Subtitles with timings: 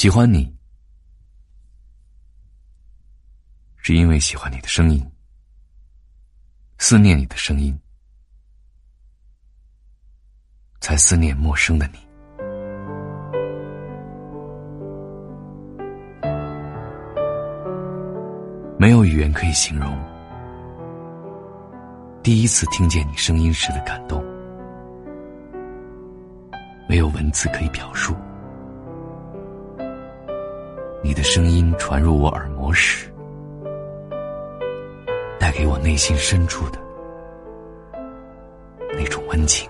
[0.00, 0.50] 喜欢你，
[3.76, 5.06] 是因为喜欢你的声音，
[6.78, 7.78] 思念你的声音，
[10.80, 11.98] 才思念陌生的你。
[18.78, 19.94] 没有语言可以形容。
[22.22, 24.24] 第一次听见你声音时的感动，
[26.88, 28.16] 没有文字可以表述。
[31.10, 33.12] 你的声音传入我耳膜时，
[35.40, 36.78] 带给我内心深处的
[38.92, 39.68] 那种温情。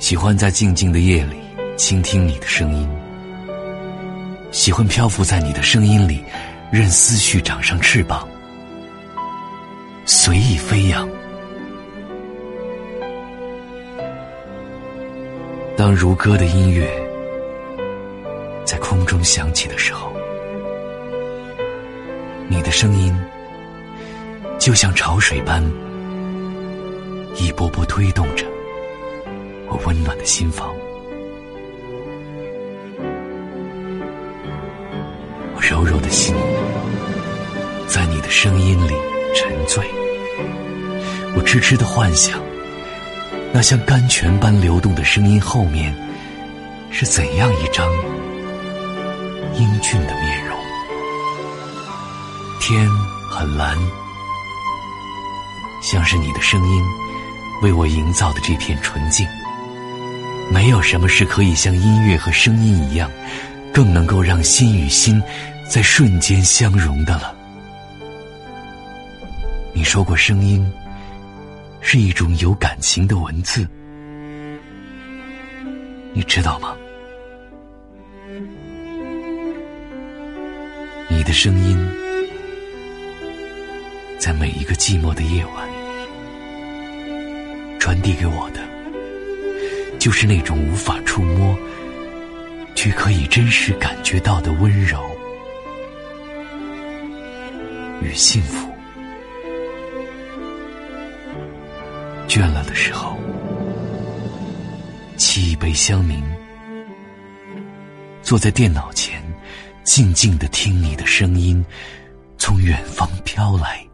[0.00, 1.36] 喜欢在静静的夜里
[1.76, 2.90] 倾听你的声音，
[4.50, 6.20] 喜欢漂浮在你的声音里，
[6.72, 8.28] 任思绪长上翅膀，
[10.04, 11.08] 随意飞扬。
[15.76, 17.03] 当如歌的音乐
[18.64, 20.12] 在空中响起的时候，
[22.48, 23.14] 你的声音
[24.58, 25.62] 就像潮水般
[27.36, 28.46] 一波波推动着
[29.68, 30.74] 我温暖的心房。
[35.54, 36.34] 我柔柔的心
[37.86, 38.94] 在你的声音里
[39.34, 39.84] 沉醉，
[41.36, 42.40] 我痴痴的幻想。
[43.52, 45.94] 那像甘泉般流动的声音后面，
[46.90, 47.88] 是怎样一张
[49.56, 50.58] 英俊的面容？
[52.60, 52.88] 天
[53.30, 53.76] 很蓝，
[55.82, 56.82] 像是你的声音
[57.62, 59.26] 为我营造的这片纯净。
[60.50, 63.10] 没有什么是可以像音乐和声音一样，
[63.72, 65.22] 更能够让心与心
[65.68, 67.34] 在瞬间相融的了。
[69.72, 70.70] 你说过声音。
[71.86, 73.68] 是一种有感情的文字，
[76.14, 76.74] 你知道吗？
[81.34, 81.76] 声音
[84.20, 85.68] 在每一个寂寞的夜晚
[87.80, 88.60] 传递给我的，
[89.98, 91.58] 就是那种无法触摸
[92.76, 95.04] 却可以真实感觉到的温柔
[98.00, 98.70] 与幸福。
[102.28, 103.18] 倦了的时候，
[105.18, 106.22] 沏一杯香茗，
[108.22, 109.13] 坐在电脑前，
[109.84, 111.64] 静静的听你的声音
[112.38, 113.86] 从远方飘来，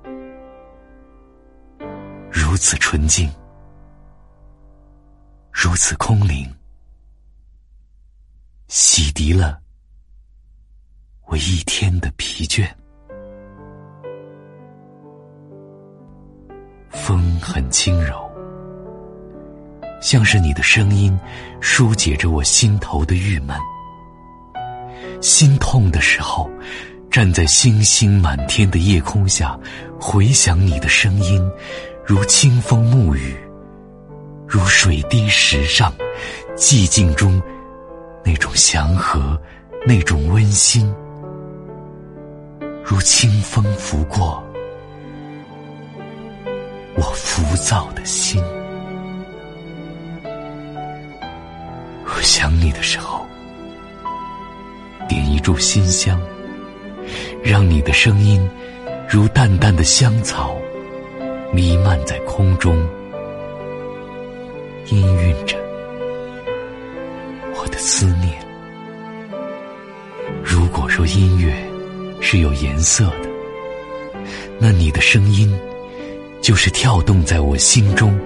[2.31, 3.29] 如此纯净，
[5.53, 6.49] 如此空灵，
[8.69, 9.61] 洗涤了
[11.27, 12.67] 我一天的疲倦。
[16.89, 18.31] 风很轻柔。
[20.01, 21.19] 像是你的声音，
[21.61, 23.59] 疏解着我心头的郁闷。
[25.21, 26.51] 心痛的时候，
[27.11, 29.59] 站在星星满天的夜空下，
[30.01, 31.41] 回想你的声音，
[32.05, 33.37] 如清风沐雨，
[34.47, 35.93] 如水滴石上，
[36.57, 37.41] 寂静中
[38.25, 39.41] 那种祥和，
[39.87, 40.93] 那种温馨，
[42.85, 44.43] 如清风拂过
[46.97, 48.43] 我浮躁的心。
[52.05, 53.20] 我想你的时候，
[55.41, 56.21] 炷馨香，
[57.43, 58.41] 让你的声音
[59.09, 60.57] 如淡淡的香草，
[61.53, 62.77] 弥漫在空中，
[64.87, 65.57] 氤氲着
[67.57, 68.39] 我的思念。
[70.45, 71.53] 如果说音乐
[72.21, 73.29] 是有颜色的，
[74.59, 75.53] 那你的声音
[76.41, 78.19] 就是跳动在我心中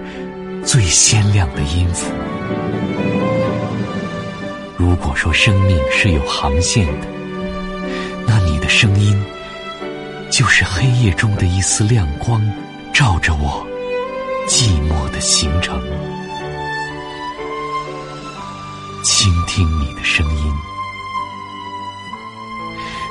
[0.64, 2.10] 最鲜亮的音符。
[4.76, 7.06] 如果说生命是有航线的，
[8.26, 9.24] 那你的声音
[10.30, 12.42] 就是黑夜中的一丝亮光，
[12.92, 13.64] 照着我
[14.48, 15.80] 寂寞的行程。
[19.02, 20.52] 倾听你的声音，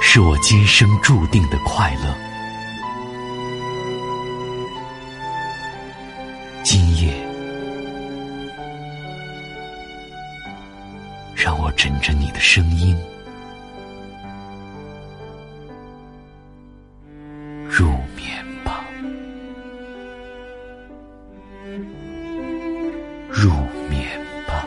[0.02, 2.33] 是我今生注定的快乐。
[11.44, 12.96] 让我枕着你的声音
[17.68, 18.86] 入眠吧。
[23.30, 23.52] 入
[23.90, 24.08] 眠
[24.48, 24.66] 吧。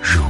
[0.00, 0.22] 入